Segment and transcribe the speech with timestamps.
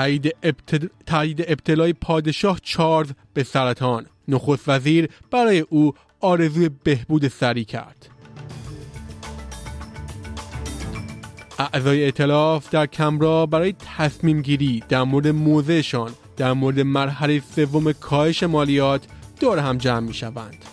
[0.00, 0.34] تایید,
[1.06, 4.06] تایید ابتلای پادشاه چارلز به سرطان.
[4.28, 8.08] نخست وزیر برای او آرزوی بهبود سریع کرد.
[11.58, 18.42] اعضای اطلاف در کمرا برای تصمیم گیری در مورد موضعشان در مورد مرحله سوم کاهش
[18.42, 19.06] مالیات
[19.40, 20.64] دور هم جمع می شوند.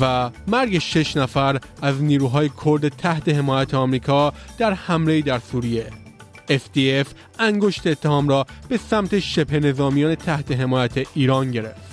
[0.00, 6.07] و مرگ شش نفر از نیروهای کرد تحت حمایت آمریکا در حمله در سوریه.
[6.50, 7.06] FDF
[7.38, 11.88] انگشت اتهام را به سمت شبه نظامیان تحت حمایت ایران گرفت.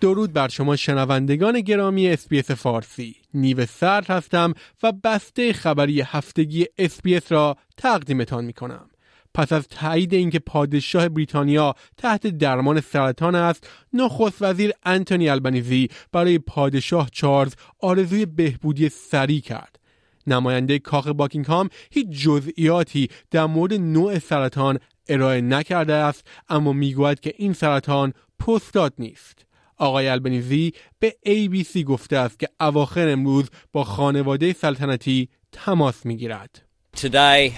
[0.00, 3.16] درود بر شما شنوندگان گرامی SBS فارسی.
[3.34, 8.89] نیو سرد هستم و بسته خبری هفتگی SBS را تقدیمتان می کنم
[9.34, 16.38] پس از تایید اینکه پادشاه بریتانیا تحت درمان سرطان است نخست وزیر انتونی البنیزی برای
[16.38, 19.80] پادشاه چارلز آرزوی بهبودی سریع کرد
[20.26, 27.34] نماینده کاخ باکینگهام هیچ جزئیاتی در مورد نوع سرطان ارائه نکرده است اما می‌گوید که
[27.36, 34.52] این سرطان پستاد نیست آقای البنیزی به ABC گفته است که اواخر امروز با خانواده
[34.52, 36.62] سلطنتی تماس می‌گیرد.
[36.96, 37.52] Today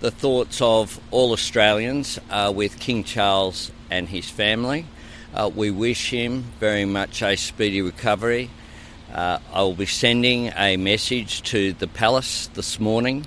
[0.00, 4.86] the thoughts of all Australians are with King Charles and his family.
[5.34, 8.48] Uh, we wish him very much a speedy recovery.
[9.12, 13.26] Uh, I will be sending a message to the palace this morning,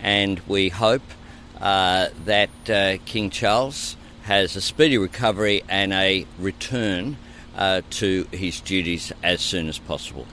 [0.00, 1.02] and we hope
[1.60, 7.16] uh, that uh, King Charles has a speedy recovery and a return
[7.56, 10.26] uh, to his duties as soon as possible.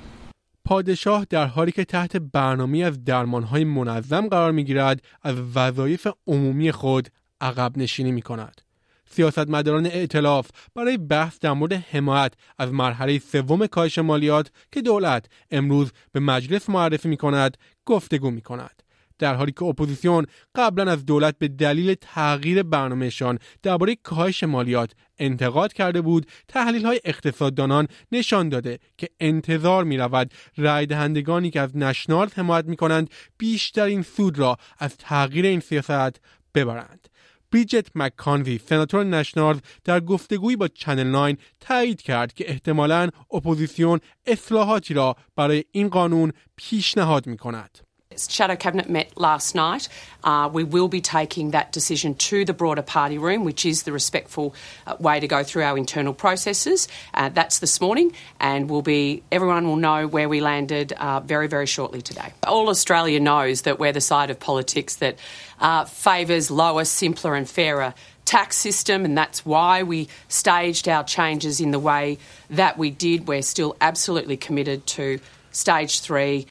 [0.66, 6.72] پادشاه در حالی که تحت برنامه از درمانهای منظم قرار می گیرد از وظایف عمومی
[6.72, 7.10] خود
[7.42, 8.62] عقب نشینی می کند.
[9.10, 15.92] سیاستمداران ائتلاف برای بحث در مورد حمایت از مرحله سوم کاهش مالیات که دولت امروز
[16.12, 18.84] به مجلس معرفی می کند گفتگو می کند.
[19.20, 25.74] در حالی که اپوزیسیون قبلا از دولت به دلیل تغییر برنامهشان درباره کاهش مالیات انتقاد
[25.74, 31.78] کرده بود تحلیل های اقتصاددانان نشان داده که انتظار می رود رای دهندگانی که از
[31.78, 36.22] نشنارد حمایت می کنند بیشترین سود را از تغییر این سیاست
[36.56, 37.08] ببرند
[37.56, 44.94] بریجت مکانزی سناتور نشنالز در گفتگویی با Channel 9 تایید کرد که احتمالاً اپوزیسیون اصلاحاتی
[44.94, 47.85] را برای این قانون پیشنهاد می کند.
[48.20, 49.90] Shadow Cabinet met last night.
[50.24, 53.92] Uh, we will be taking that decision to the broader party room, which is the
[53.92, 54.56] respectful
[54.88, 56.88] uh, way to go through our internal processes.
[57.14, 61.48] Uh, that's this morning, and will be everyone will know where we landed uh, very,
[61.48, 62.34] very shortly today.
[62.48, 65.20] All Australia knows that we're the side of politics that
[65.60, 67.94] uh, favours lower, simpler, and fairer
[68.26, 72.18] tax system, and that's why we staged our changes in the way
[72.50, 73.28] that we did.
[73.28, 75.20] We're still absolutely committed to
[75.52, 76.48] stage three.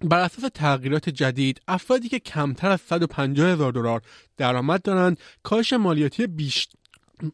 [0.00, 4.02] بر اساس تغییرات جدید افرادی که کمتر از 150 هزار دلار
[4.36, 6.68] درآمد دارند کاهش مالیاتی بیش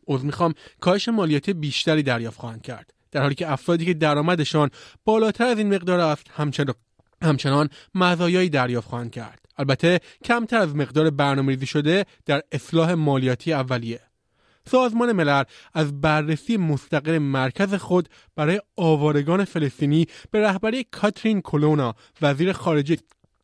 [0.08, 2.94] می‌خوام کاهش مالیاتی بیشتری دریافت خواهند کرد.
[3.12, 4.70] در حالی که افرادی که درآمدشان
[5.04, 6.74] بالاتر از این مقدار است همچنان
[7.22, 9.40] همچنان مزایایی دریافت خواهند کرد.
[9.58, 14.00] البته کمتر از مقدار برنامه‌ریزی شده در اصلاح مالیاتی اولیه.
[14.70, 15.44] سازمان ملل
[15.74, 22.96] از بررسی مستقل مرکز خود برای آوارگان فلسطینی به رهبری کاترین کلونا وزیر خارجه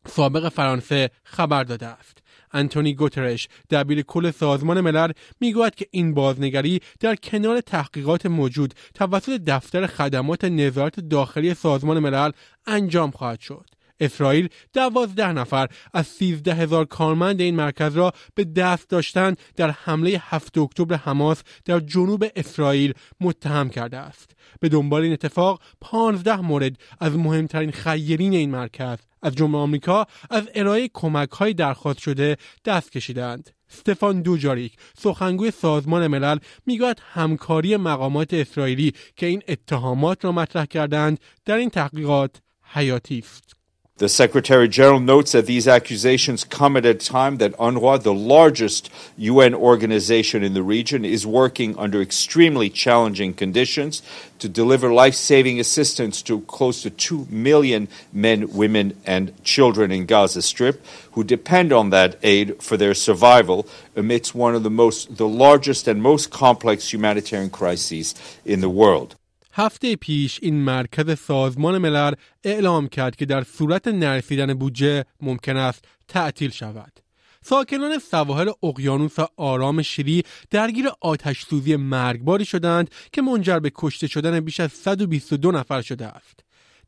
[0.07, 2.17] سابق فرانسه خبر داده است.
[2.53, 9.41] انتونی گوترش دبیر کل سازمان ملل می‌گوید که این بازنگری در کنار تحقیقات موجود توسط
[9.41, 12.31] دفتر خدمات نظارت داخلی سازمان ملل
[12.65, 13.65] انجام خواهد شد.
[14.01, 20.21] اسرائیل دوازده نفر از سیزده هزار کارمند این مرکز را به دست داشتن در حمله
[20.21, 24.31] هفت اکتبر حماس در جنوب اسرائیل متهم کرده است.
[24.59, 30.49] به دنبال این اتفاق پانزده مورد از مهمترین خیرین این مرکز از جمله آمریکا از
[30.55, 33.49] ارائه کمک های درخواست شده دست کشیدند.
[33.69, 41.19] استفان دوجاریک سخنگوی سازمان ملل می‌گوید همکاری مقامات اسرائیلی که این اتهامات را مطرح کردند
[41.45, 43.60] در این تحقیقات حیاتی است.
[44.01, 48.89] The Secretary General notes that these accusations come at a time that UNRWA, the largest
[49.15, 54.01] UN organization in the region, is working under extremely challenging conditions
[54.39, 60.07] to deliver life saving assistance to close to 2 million men, women, and children in
[60.07, 65.17] Gaza Strip who depend on that aid for their survival amidst one of the most,
[65.17, 68.15] the largest and most complex humanitarian crises
[68.45, 69.15] in the world.
[69.53, 72.13] هفته پیش این مرکز سازمان ملل
[72.43, 76.99] اعلام کرد که در صورت نرسیدن بودجه ممکن است تعطیل شود.
[77.43, 84.39] ساکنان سواحل اقیانوس آرام شیلی درگیر آتش سوزی مرگباری شدند که منجر به کشته شدن
[84.39, 86.39] بیش از 122 نفر شده است.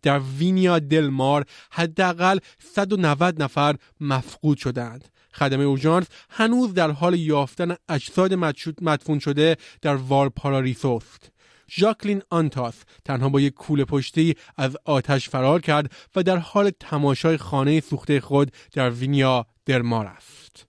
[0.01, 2.37] در وینیا دلمار حداقل
[2.73, 5.07] 190 نفر مفقود شدند.
[5.33, 8.33] خدمه اورژانس هنوز در حال یافتن اجساد
[8.81, 11.31] مدفون شده در والپاراریسو است.
[11.71, 17.37] ژاکلین آنتاس تنها با یک کوله پشتی از آتش فرار کرد و در حال تماشای
[17.37, 20.67] خانه سوخته خود در وینیا درمار است.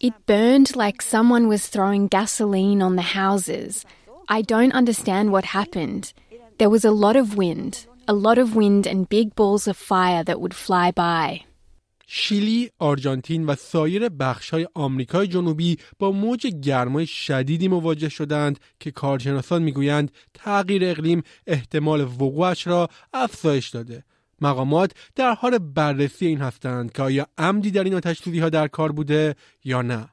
[0.00, 3.84] It burned like someone was throwing gasoline on the houses.
[4.28, 6.12] I don't understand what happened.
[6.58, 10.24] There was a lot of wind, a lot of wind and big balls of fire
[10.24, 11.44] that would fly by.
[12.10, 19.62] شیلی، آرژانتین و سایر بخش‌های آمریکای جنوبی با موج گرمای شدیدی مواجه شدند که کارشناسان
[19.62, 24.04] می‌گویند تغییر اقلیم احتمال وقوعش را افزایش داده.
[24.40, 28.92] مقامات در حال بررسی این هستند که آیا عمدی در این آتش ها در کار
[28.92, 29.34] بوده
[29.64, 30.08] یا نه.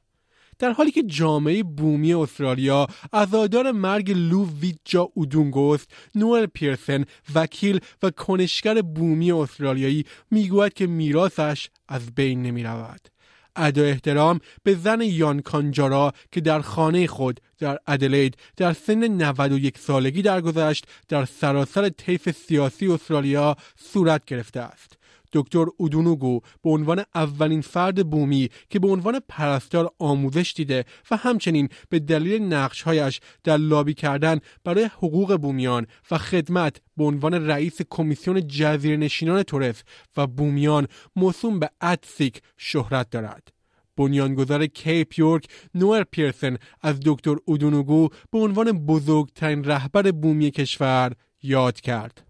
[0.58, 7.04] در حالی که جامعه بومی استرالیا عزادار مرگ لو ویجا اودونگوست نوئل پیرسن
[7.34, 13.08] وکیل و کنشگر بومی استرالیایی می‌گوید که میراثش از بین نمی رود.
[13.56, 19.78] ادا احترام به زن یان کانجارا که در خانه خود در ادلید در سن 91
[19.78, 24.98] سالگی درگذشت در سراسر طیف سیاسی استرالیا صورت گرفته است.
[25.32, 31.68] دکتر اودونوگو به عنوان اولین فرد بومی که به عنوان پرستار آموزش دیده و همچنین
[31.88, 38.46] به دلیل نقشهایش در لابی کردن برای حقوق بومیان و خدمت به عنوان رئیس کمیسیون
[38.48, 39.82] جزیره نشینان تورس
[40.16, 40.86] و بومیان
[41.16, 43.48] موسوم به ادسیک شهرت دارد.
[43.96, 51.12] بنیانگذار کیپ یورک نوئر پیرسن از دکتر اودونوگو به عنوان بزرگترین رهبر بومی کشور
[51.42, 52.22] یاد کرد.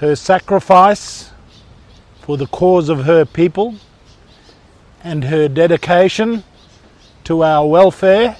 [0.00, 1.33] Her
[2.24, 3.74] for the cause of her people
[5.02, 6.42] and her dedication
[7.22, 8.34] to our welfare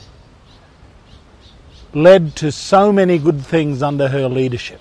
[1.92, 4.80] led to so many good things under her leadership.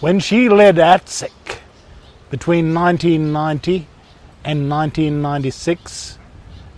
[0.00, 1.60] When she led ATSEC
[2.28, 3.86] between 1990
[4.44, 6.18] and 1996,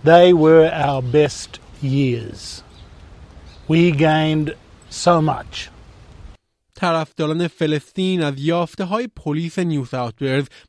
[0.05, 2.63] they were our best years.
[3.67, 4.55] We gained
[4.89, 5.69] so much.
[6.75, 10.15] طرفداران فلسطین از یافته های پلیس نیو ساوت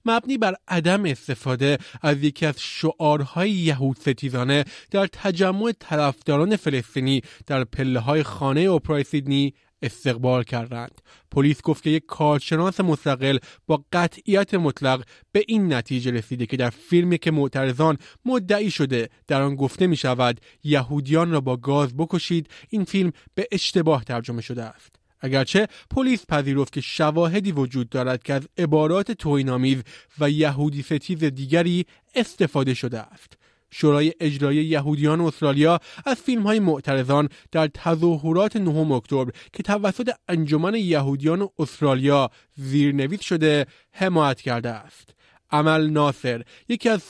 [0.05, 7.64] مبنی بر عدم استفاده از یکی از شعارهای یهود ستیزانه در تجمع طرفداران فلسطینی در
[7.64, 11.00] پله های خانه اوپرای سیدنی استقبال کردند.
[11.31, 16.70] پلیس گفت که یک کارشناس مستقل با قطعیت مطلق به این نتیجه رسیده که در
[16.70, 22.50] فیلمی که معترضان مدعی شده در آن گفته می شود یهودیان را با گاز بکشید
[22.69, 25.06] این فیلم به اشتباه ترجمه شده است.
[25.26, 29.82] اگرچه پلیس پذیرفت که شواهدی وجود دارد که از عبارات توهینآمیز
[30.20, 33.32] و یهودی ستیز دیگری استفاده شده است.
[33.70, 40.75] شورای اجرایی یهودیان استرالیا از فیلم های معترضان در تظاهرات 9 اکتبر که توسط انجمن
[40.75, 45.16] یهودیان استرالیا زیرنویس شده حمایت کرده است.
[45.51, 47.03] عمل ناصر یکی از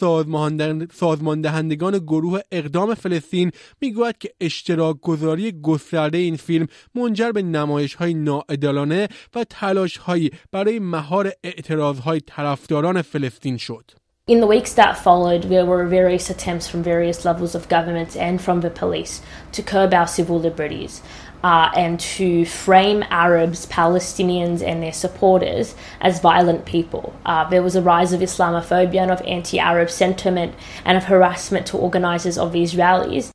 [0.93, 3.51] سازمان دهندگان گروه اقدام فلسطین
[3.81, 10.31] می‌گوید که اشتراک گذاری گسترده این فیلم منجر به نمایش های ناعدالانه و تلاش هایی
[10.53, 13.91] برای مهار اعتراض های طرفداران فلسطین شد.
[14.29, 18.41] In the weeks that followed, there were various attempts from various levels of government and
[18.41, 21.01] from the police to curb our civil liberties.
[21.46, 27.14] uh, and to frame Arabs, Palestinians, and their supporters as violent people.
[27.26, 30.54] Uh, there was a rise of Islamophobia and of anti Arab sentiment
[30.86, 33.32] and of harassment to organisers of these rallies.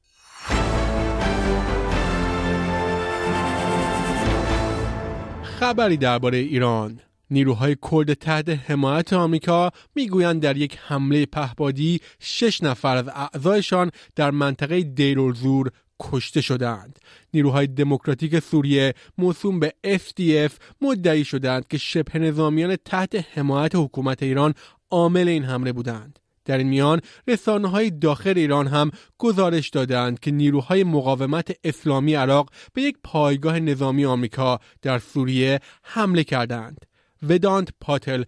[5.60, 12.96] خبری درباره ایران نیروهای کرد تحت حمایت آمریکا میگویند در یک حمله پهبادی شش نفر
[12.96, 15.70] از اعضایشان در منطقه دیرالزور
[16.01, 16.99] کشته شدند.
[17.33, 24.53] نیروهای دموکراتیک سوریه موسوم به FDF مدعی شدند که شبه نظامیان تحت حمایت حکومت ایران
[24.91, 26.19] عامل این حمله بودند.
[26.45, 32.49] در این میان رسانه های داخل ایران هم گزارش دادند که نیروهای مقاومت اسلامی عراق
[32.73, 36.85] به یک پایگاه نظامی آمریکا در سوریه حمله کردند.
[37.29, 38.23] ودانت پاتل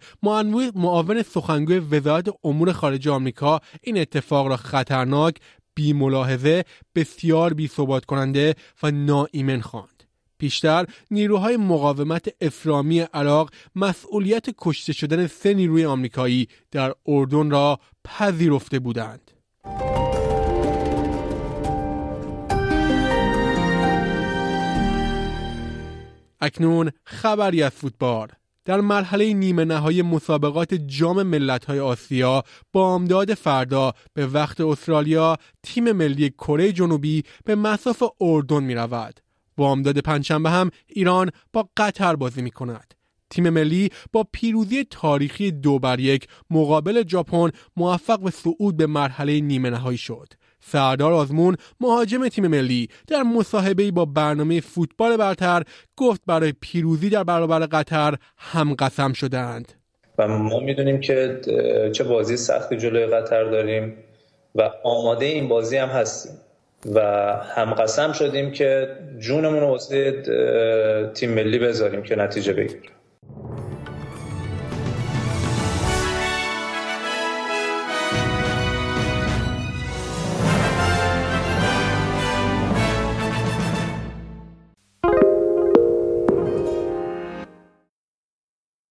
[0.76, 5.36] معاون سخنگوی وزارت امور خارجه آمریکا این اتفاق را خطرناک
[5.74, 6.64] بی ملاحظه
[6.94, 10.04] بسیار بی ثبات کننده و ناایمن خواند.
[10.38, 18.78] پیشتر نیروهای مقاومت اسلامی عراق مسئولیت کشته شدن سه نیروی آمریکایی در اردن را پذیرفته
[18.78, 19.30] بودند.
[26.40, 28.28] اکنون خبری از فوتبال
[28.64, 32.42] در مرحله نیمه نهایی مسابقات جام ملت‌های آسیا
[32.72, 39.20] بامداد فردا به وقت استرالیا تیم ملی کره جنوبی به مساف اردن می رود.
[39.56, 42.94] بامداد پنجشنبه هم ایران با قطر بازی می کند.
[43.30, 49.40] تیم ملی با پیروزی تاریخی دو بر یک مقابل ژاپن موفق به صعود به مرحله
[49.40, 50.32] نیمه نهایی شد.
[50.66, 55.62] سردار آزمون مهاجم تیم ملی در مصاحبه‌ای با برنامه فوتبال برتر
[55.96, 59.72] گفت برای پیروزی در برابر قطر هم قسم شدند
[60.18, 61.40] و ما می‌دونیم که
[61.92, 63.96] چه بازی سختی جلوی قطر داریم
[64.54, 66.32] و آماده این بازی هم هستیم.
[66.94, 67.00] و
[67.56, 70.22] هم قسم شدیم که جونمون رو واسه
[71.14, 72.90] تیم ملی بذاریم که نتیجه بگیریم